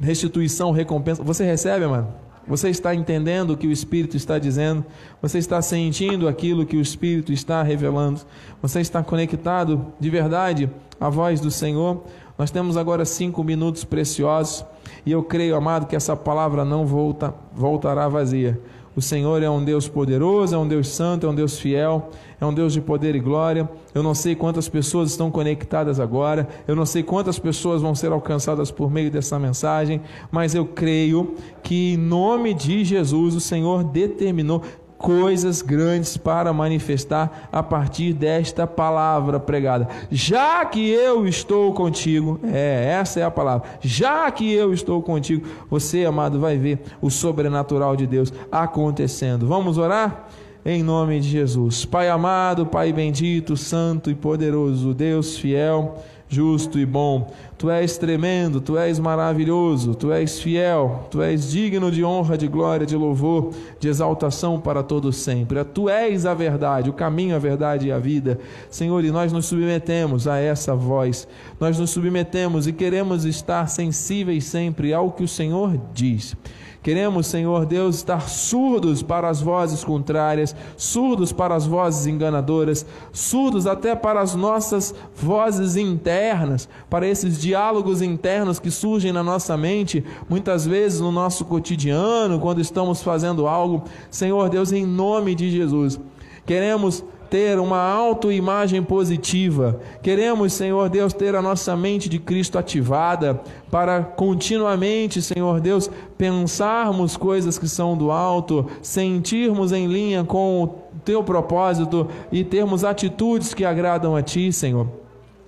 [0.00, 1.22] Restituição, recompensa.
[1.22, 2.08] Você recebe, mano?
[2.46, 4.84] Você está entendendo o que o Espírito está dizendo?
[5.20, 8.20] Você está sentindo aquilo que o Espírito está revelando?
[8.60, 10.68] Você está conectado de verdade
[11.00, 12.02] à voz do Senhor?
[12.36, 14.64] Nós temos agora cinco minutos preciosos
[15.06, 18.60] e eu creio, amado, que essa palavra não volta, voltará vazia.
[18.94, 22.44] O Senhor é um Deus poderoso, é um Deus santo, é um Deus fiel, é
[22.44, 23.68] um Deus de poder e glória.
[23.94, 28.12] Eu não sei quantas pessoas estão conectadas agora, eu não sei quantas pessoas vão ser
[28.12, 33.82] alcançadas por meio dessa mensagem, mas eu creio que em nome de Jesus o Senhor
[33.82, 34.62] determinou
[35.02, 39.88] coisas grandes para manifestar a partir desta palavra pregada.
[40.12, 43.68] Já que eu estou contigo, é, essa é a palavra.
[43.80, 49.46] Já que eu estou contigo, você, amado, vai ver o sobrenatural de Deus acontecendo.
[49.46, 50.28] Vamos orar?
[50.64, 51.84] Em nome de Jesus.
[51.84, 55.96] Pai amado, Pai bendito, santo e poderoso, Deus fiel,
[56.32, 57.30] justo e bom.
[57.58, 62.48] Tu és tremendo, tu és maravilhoso, tu és fiel, tu és digno de honra, de
[62.48, 65.62] glória, de louvor, de exaltação para todos sempre.
[65.62, 68.40] Tu és a verdade, o caminho, a verdade e a vida.
[68.70, 71.28] Senhor, e nós nos submetemos a essa voz.
[71.60, 76.34] Nós nos submetemos e queremos estar sensíveis sempre ao que o Senhor diz.
[76.82, 83.68] Queremos, Senhor Deus, estar surdos para as vozes contrárias, surdos para as vozes enganadoras, surdos
[83.68, 90.04] até para as nossas vozes internas, para esses diálogos internos que surgem na nossa mente,
[90.28, 93.84] muitas vezes no nosso cotidiano, quando estamos fazendo algo.
[94.10, 96.00] Senhor Deus, em nome de Jesus,
[96.44, 99.80] queremos ter uma autoimagem positiva.
[100.02, 103.40] Queremos, Senhor Deus, ter a nossa mente de Cristo ativada
[103.70, 110.68] para continuamente, Senhor Deus, pensarmos coisas que são do alto, sentirmos em linha com o
[111.06, 115.01] teu propósito e termos atitudes que agradam a ti, Senhor.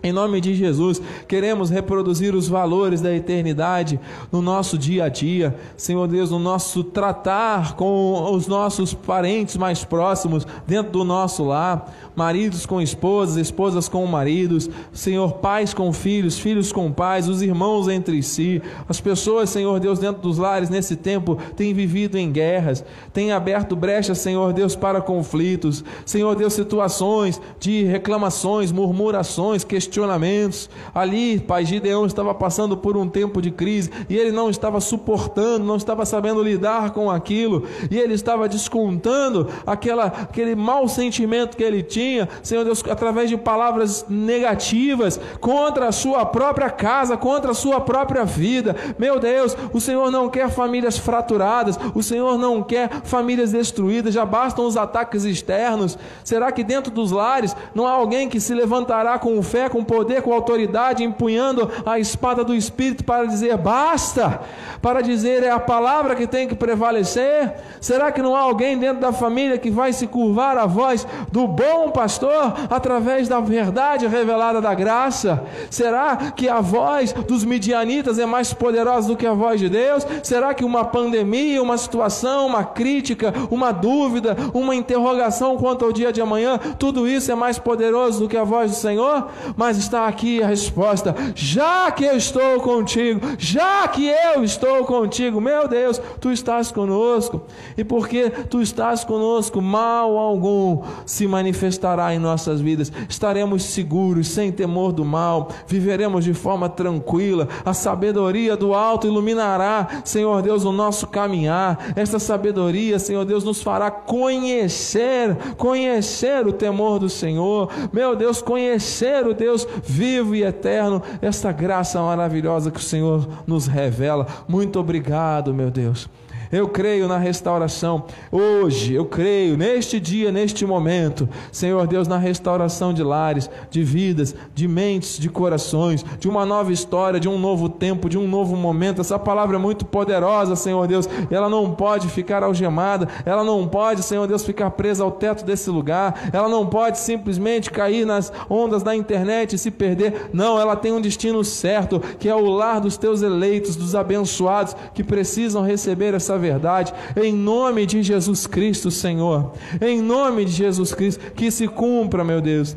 [0.04, 3.98] Em nome de Jesus, queremos reproduzir os valores da eternidade
[4.30, 9.82] no nosso dia a dia, Senhor Deus, no nosso tratar com os nossos parentes mais
[9.82, 16.38] próximos, dentro do nosso lar, maridos com esposas, esposas com maridos, Senhor, pais com filhos,
[16.38, 20.96] filhos com pais, os irmãos entre si, as pessoas, Senhor Deus, dentro dos lares nesse
[20.96, 27.40] tempo têm vivido em guerras, têm aberto brechas, Senhor Deus, para conflitos, Senhor Deus, situações
[27.58, 30.68] de reclamações, murmurações, questionamentos questionamentos.
[30.92, 35.64] Ali, pai Gideão estava passando por um tempo de crise e ele não estava suportando,
[35.64, 41.62] não estava sabendo lidar com aquilo, e ele estava descontando aquela, aquele mau sentimento que
[41.62, 47.54] ele tinha, Senhor Deus, através de palavras negativas contra a sua própria casa, contra a
[47.54, 48.74] sua própria vida.
[48.98, 54.24] Meu Deus, o Senhor não quer famílias fraturadas, o Senhor não quer famílias destruídas, já
[54.24, 55.96] bastam os ataques externos.
[56.24, 60.22] Será que dentro dos lares não há alguém que se levantará com fé, com poder,
[60.22, 64.40] com autoridade, empunhando a espada do Espírito para dizer basta,
[64.82, 67.52] para dizer é a palavra que tem que prevalecer?
[67.80, 71.46] Será que não há alguém dentro da família que vai se curvar à voz do
[71.46, 75.42] bom pastor através da verdade revelada da graça?
[75.70, 80.06] Será que a voz dos midianitas é mais poderosa do que a voz de Deus?
[80.22, 86.12] Será que uma pandemia, uma situação, uma crítica, uma dúvida, uma interrogação quanto ao dia
[86.12, 89.28] de amanhã, tudo isso é mais poderoso do que a voz do Senhor?
[89.56, 94.84] Mas mas está aqui a resposta: já que eu estou contigo, já que eu estou
[94.84, 97.42] contigo, meu Deus, tu estás conosco,
[97.76, 104.52] e porque tu estás conosco, mal algum se manifestará em nossas vidas, estaremos seguros, sem
[104.52, 110.72] temor do mal, viveremos de forma tranquila, a sabedoria do alto iluminará, Senhor Deus, o
[110.72, 118.14] nosso caminhar, essa sabedoria, Senhor Deus, nos fará conhecer, conhecer o temor do Senhor, meu
[118.14, 119.53] Deus, conhecer o Deus
[119.84, 124.26] vivo e eterno, esta graça maravilhosa que o Senhor nos revela.
[124.48, 126.08] Muito obrigado, meu Deus.
[126.50, 128.04] Eu creio na restauração.
[128.30, 134.34] Hoje, eu creio neste dia, neste momento, Senhor Deus, na restauração de lares, de vidas,
[134.54, 138.56] de mentes, de corações, de uma nova história, de um novo tempo, de um novo
[138.56, 139.00] momento.
[139.00, 141.08] Essa palavra é muito poderosa, Senhor Deus.
[141.30, 145.70] Ela não pode ficar algemada, ela não pode, Senhor Deus, ficar presa ao teto desse
[145.70, 146.30] lugar.
[146.32, 150.30] Ela não pode simplesmente cair nas ondas da internet e se perder.
[150.32, 154.76] Não, ela tem um destino certo, que é o lar dos teus eleitos, dos abençoados
[154.94, 160.92] que precisam receber essa verdade, em nome de Jesus Cristo, Senhor, em nome de Jesus
[160.92, 162.76] Cristo, que se cumpra, meu Deus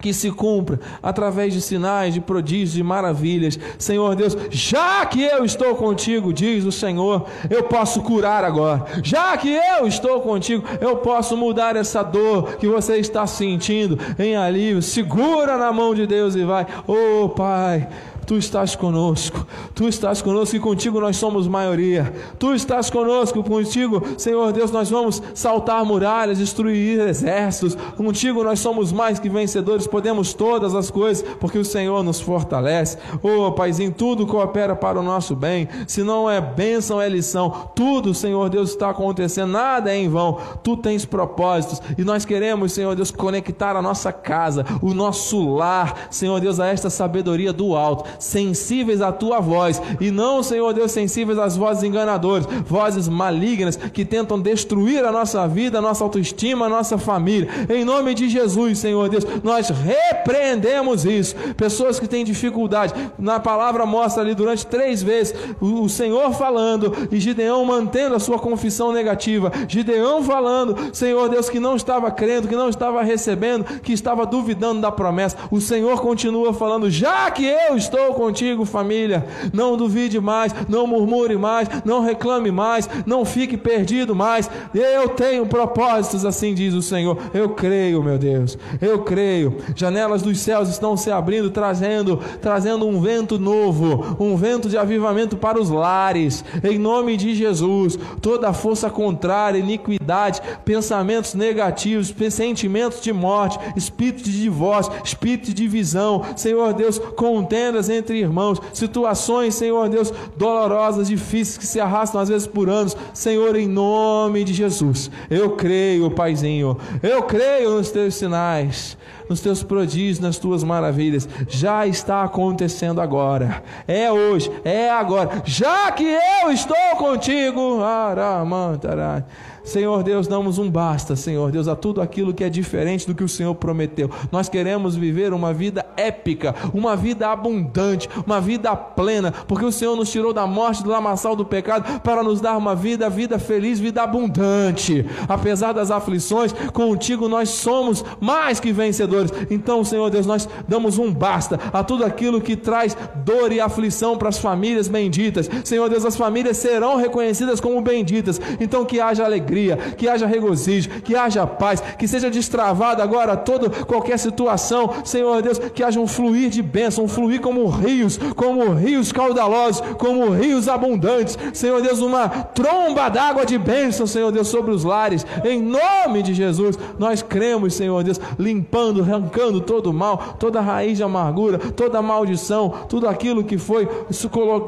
[0.00, 3.58] que se cumpra através de sinais, de prodígios, de maravilhas.
[3.78, 8.84] Senhor Deus, já que eu estou contigo, diz o Senhor, eu posso curar agora.
[9.02, 14.36] Já que eu estou contigo, eu posso mudar essa dor que você está sentindo em
[14.36, 14.82] alívio.
[14.82, 16.66] Segura na mão de Deus e vai.
[16.86, 17.86] Oh, Pai,
[18.26, 22.12] Tu estás conosco, Tu estás conosco e contigo nós somos maioria.
[22.38, 27.76] Tu estás conosco, contigo, Senhor Deus, nós vamos saltar muralhas, destruir exércitos.
[27.96, 32.98] Contigo nós somos mais que vencedores, podemos todas as coisas, porque o Senhor nos fortalece.
[33.22, 35.68] Oh, Paizinho, tudo coopera para o nosso bem.
[35.86, 37.70] Se não é bênção, é lição.
[37.74, 40.38] Tudo, Senhor Deus, está acontecendo, nada é em vão.
[40.62, 46.08] Tu tens propósitos e nós queremos, Senhor Deus, conectar a nossa casa, o nosso lar,
[46.10, 50.92] Senhor Deus, a esta sabedoria do alto sensíveis à tua voz, e não, Senhor Deus,
[50.92, 56.66] sensíveis às vozes enganadoras, vozes malignas que tentam destruir a nossa vida, a nossa autoestima,
[56.66, 57.48] a nossa família.
[57.68, 61.34] Em nome de Jesus, Senhor Deus, nós repreendemos isso.
[61.56, 67.18] Pessoas que têm dificuldade, na palavra mostra ali durante três vezes o, Senhor falando e
[67.20, 69.52] Gideão mantendo a sua confissão negativa.
[69.68, 74.80] Gideão falando, Senhor Deus, que não estava crendo, que não estava recebendo, que estava duvidando
[74.80, 75.36] da promessa.
[75.50, 79.24] O Senhor continua falando, já que eu estou estou contigo, família.
[79.52, 84.50] Não duvide mais, não murmure mais, não reclame mais, não fique perdido mais.
[84.74, 87.18] Eu tenho propósitos, assim diz o Senhor.
[87.34, 88.58] Eu creio, meu Deus.
[88.80, 89.58] Eu creio.
[89.74, 95.36] Janelas dos céus estão se abrindo, trazendo, trazendo um vento novo, um vento de avivamento
[95.36, 96.44] para os lares.
[96.64, 104.42] Em nome de Jesus, toda força contrária, iniquidade, pensamentos negativos, sentimentos de morte, espírito de
[104.42, 111.66] divórcio, espírito de divisão, Senhor Deus, contendas entre irmãos, situações, Senhor Deus, dolorosas, difíceis, que
[111.66, 112.96] se arrastam às vezes por anos.
[113.12, 118.96] Senhor, em nome de Jesus, eu creio, Paizinho, eu creio nos teus sinais,
[119.28, 121.28] nos teus prodígios, nas tuas maravilhas.
[121.48, 126.04] Já está acontecendo agora, é hoje, é agora, já que
[126.42, 127.82] eu estou contigo.
[127.82, 129.24] Aramantarai.
[129.62, 133.22] Senhor Deus, damos um basta, Senhor Deus, a tudo aquilo que é diferente do que
[133.22, 134.10] o Senhor prometeu.
[134.32, 139.94] Nós queremos viver uma vida épica, uma vida abundante, uma vida plena, porque o Senhor
[139.96, 143.78] nos tirou da morte, do lamaçal do pecado, para nos dar uma vida, vida feliz,
[143.78, 145.04] vida abundante.
[145.28, 149.30] Apesar das aflições, contigo nós somos mais que vencedores.
[149.50, 154.16] Então, Senhor Deus, nós damos um basta a tudo aquilo que traz dor e aflição
[154.16, 155.48] para as famílias benditas.
[155.64, 158.40] Senhor Deus, as famílias serão reconhecidas como benditas.
[158.58, 163.36] Então, que haja alegria alegria, que haja regozijo, que haja paz, que seja destravada agora
[163.36, 168.18] toda qualquer situação, Senhor Deus, que haja um fluir de bênção, um fluir como rios,
[168.36, 174.48] como rios caudalosos, como rios abundantes, Senhor Deus, uma tromba d'água de bênção, Senhor Deus,
[174.48, 179.94] sobre os lares, em nome de Jesus, nós cremos, Senhor Deus, limpando, arrancando todo o
[179.94, 183.88] mal, toda raiz de amargura, toda maldição, tudo aquilo que foi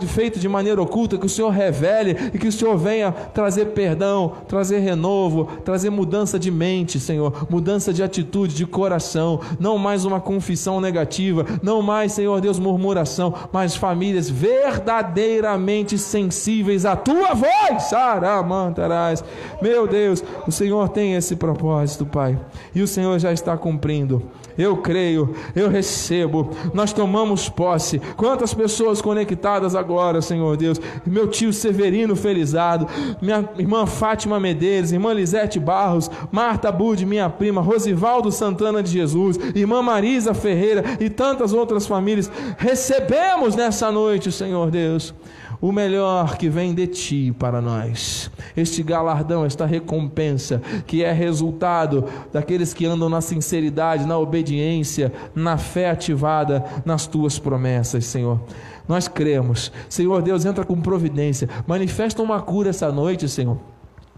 [0.08, 4.32] feito de maneira oculta, que o Senhor revele e que o Senhor venha trazer perdão,
[4.48, 10.20] trazer renovo, trazer mudança de mente, Senhor, mudança de atitude, de coração, não mais uma
[10.20, 19.24] confissão negativa, não mais, Senhor Deus, murmuração, mas famílias verdadeiramente sensíveis à tua voz, Saramantarás.
[19.60, 22.38] Meu Deus, o Senhor tem esse propósito, Pai,
[22.74, 24.22] e o Senhor já está cumprindo
[24.56, 28.00] eu creio, eu recebo, nós tomamos posse.
[28.16, 32.86] Quantas pessoas conectadas agora, Senhor Deus, meu tio Severino Felizado,
[33.20, 39.38] minha irmã Fátima Medeiros, irmã Lisete Barros, Marta Bud, minha prima, Rosivaldo Santana de Jesus,
[39.54, 45.14] irmã Marisa Ferreira e tantas outras famílias, recebemos nessa noite, Senhor Deus
[45.62, 48.28] o melhor que vem de ti para nós.
[48.56, 55.56] Este galardão, esta recompensa, que é resultado daqueles que andam na sinceridade, na obediência, na
[55.56, 58.40] fé ativada nas tuas promessas, Senhor.
[58.88, 59.70] Nós cremos.
[59.88, 61.48] Senhor Deus, entra com providência.
[61.64, 63.71] Manifesta uma cura essa noite, Senhor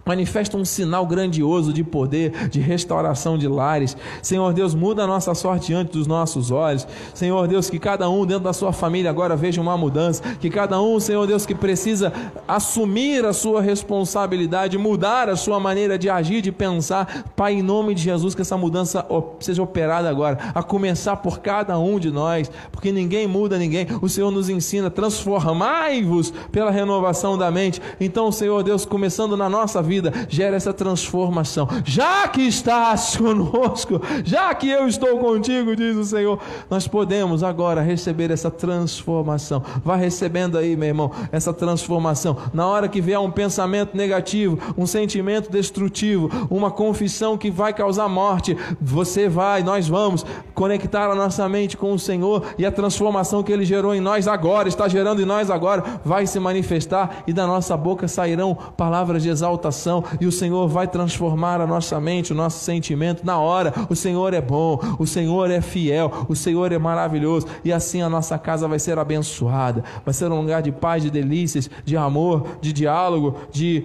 [0.05, 3.97] manifesta um sinal grandioso de poder, de restauração de lares.
[4.23, 6.87] Senhor Deus, muda a nossa sorte diante dos nossos olhos.
[7.15, 10.23] Senhor Deus, que cada um dentro da sua família agora veja uma mudança.
[10.41, 12.13] Que cada um, Senhor Deus, que precisa
[12.47, 17.25] assumir a sua responsabilidade, mudar a sua maneira de agir, de pensar.
[17.35, 19.05] Pai, em nome de Jesus, que essa mudança
[19.41, 23.87] seja operada agora, a começar por cada um de nós, porque ninguém muda ninguém.
[24.03, 27.81] O Senhor nos ensina, transformai-vos pela renovação da mente.
[28.01, 31.69] Então, Senhor Deus, começando na nossa vida, vida, gera essa transformação.
[31.85, 36.39] Já que estás conosco, já que eu estou contigo, diz o Senhor,
[36.69, 39.63] nós podemos agora receber essa transformação.
[39.85, 42.37] Vá recebendo aí, meu irmão, essa transformação.
[42.53, 48.09] Na hora que vier um pensamento negativo, um sentimento destrutivo, uma confissão que vai causar
[48.09, 53.43] morte, você vai, nós vamos conectar a nossa mente com o Senhor e a transformação
[53.43, 57.33] que Ele gerou em nós agora, está gerando em nós agora, vai se manifestar e
[57.33, 59.84] da nossa boca sairão palavras de exaltação
[60.21, 63.73] e o Senhor vai transformar a nossa mente, o nosso sentimento na hora.
[63.89, 68.09] O Senhor é bom, o Senhor é fiel, o Senhor é maravilhoso e assim a
[68.09, 72.59] nossa casa vai ser abençoada, vai ser um lugar de paz, de delícias, de amor,
[72.61, 73.85] de diálogo, de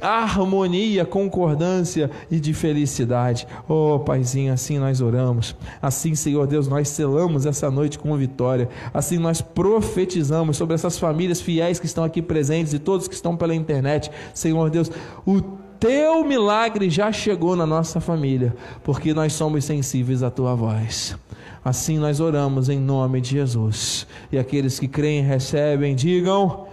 [0.00, 3.46] harmonia, concordância e de felicidade.
[3.68, 5.56] Oh, Paizinho, assim nós oramos.
[5.80, 8.68] Assim, Senhor Deus, nós selamos essa noite com vitória.
[8.92, 13.36] Assim nós profetizamos sobre essas famílias fiéis que estão aqui presentes e todos que estão
[13.36, 14.10] pela internet.
[14.34, 14.90] Senhor Deus,
[15.24, 15.40] o
[15.78, 21.16] teu milagre já chegou na nossa família, porque nós somos sensíveis à tua voz.
[21.64, 24.06] Assim nós oramos em nome de Jesus.
[24.30, 26.66] E aqueles que creem recebem, digam: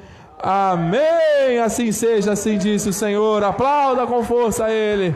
[0.43, 1.59] Amém.
[1.63, 3.41] Assim seja, assim disse o Senhor.
[3.43, 5.15] Aplauda com força a Ele.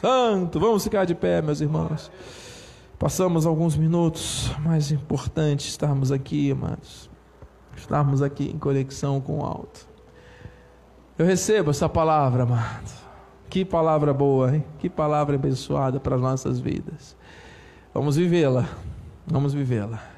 [0.00, 2.10] Santo, vamos ficar de pé, meus irmãos.
[2.98, 7.10] Passamos alguns minutos, mas é importante estarmos aqui, amados.
[7.76, 9.86] Estarmos aqui em conexão com o alto.
[11.18, 12.90] Eu recebo essa palavra, amado.
[13.50, 14.64] Que palavra boa, hein?
[14.78, 17.14] Que palavra abençoada para as nossas vidas.
[17.92, 18.66] Vamos vivê-la.
[19.26, 20.13] Vamos vivê-la.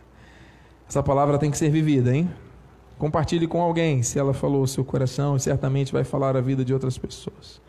[0.89, 2.31] Essa palavra tem que ser vivida, hein?
[2.99, 6.73] Compartilhe com alguém se ela falou o seu coração certamente vai falar a vida de
[6.73, 7.61] outras pessoas.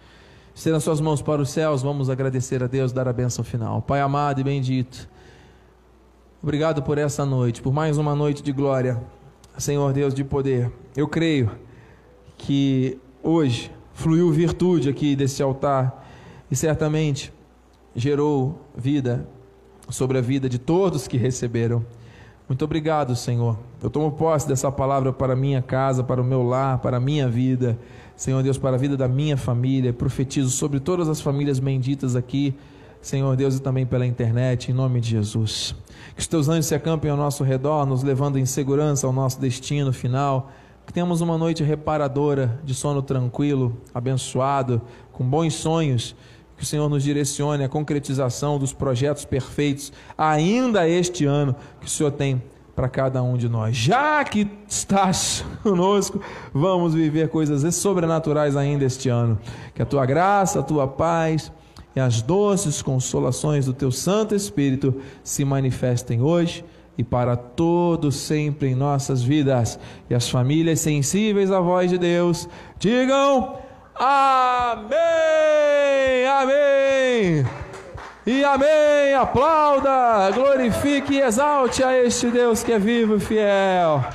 [0.55, 3.81] Estenda suas mãos para os céus, vamos agradecer a Deus, dar a bênção final.
[3.81, 5.07] Pai amado e bendito,
[6.41, 9.01] obrigado por essa noite, por mais uma noite de glória,
[9.57, 10.71] Senhor Deus de poder.
[10.95, 11.51] Eu creio
[12.37, 16.07] que hoje fluiu virtude aqui desse altar
[16.49, 17.33] e certamente
[17.95, 19.27] gerou vida
[19.89, 21.85] sobre a vida de todos que receberam.
[22.47, 23.57] Muito obrigado, Senhor.
[23.83, 27.27] Eu tomo posse dessa palavra para minha casa, para o meu lar, para a minha
[27.27, 27.77] vida.
[28.15, 29.91] Senhor Deus, para a vida da minha família.
[29.91, 32.55] Profetizo sobre todas as famílias benditas aqui,
[33.01, 35.75] Senhor Deus, e também pela internet, em nome de Jesus.
[36.15, 39.41] Que os teus anjos se acampem ao nosso redor, nos levando em segurança ao nosso
[39.41, 40.49] destino final.
[40.85, 44.81] Que tenhamos uma noite reparadora, de sono tranquilo, abençoado,
[45.11, 46.15] com bons sonhos
[46.57, 51.89] que o Senhor nos direcione à concretização dos projetos perfeitos ainda este ano que o
[51.89, 52.41] Senhor tem
[52.75, 53.75] para cada um de nós.
[53.75, 56.21] Já que estás conosco,
[56.53, 59.39] vamos viver coisas sobrenaturais ainda este ano.
[59.73, 61.51] Que a tua graça, a tua paz
[61.95, 66.63] e as doces consolações do teu Santo Espírito se manifestem hoje
[66.97, 69.79] e para todo sempre em nossas vidas.
[70.09, 72.47] E as famílias sensíveis à voz de Deus
[72.79, 73.55] digam:
[73.99, 74.97] Amém!
[76.27, 77.45] Amém!
[78.25, 79.15] E amém!
[79.15, 84.05] Aplauda, glorifique e exalte a este Deus que é vivo e fiel.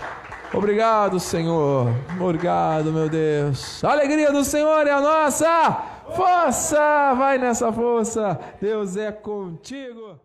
[0.55, 1.89] Obrigado, Senhor.
[2.21, 3.83] Obrigado, meu Deus.
[3.83, 5.83] A alegria do Senhor é a nossa
[6.15, 7.15] força.
[7.15, 8.39] Vai nessa força.
[8.61, 10.21] Deus é contigo.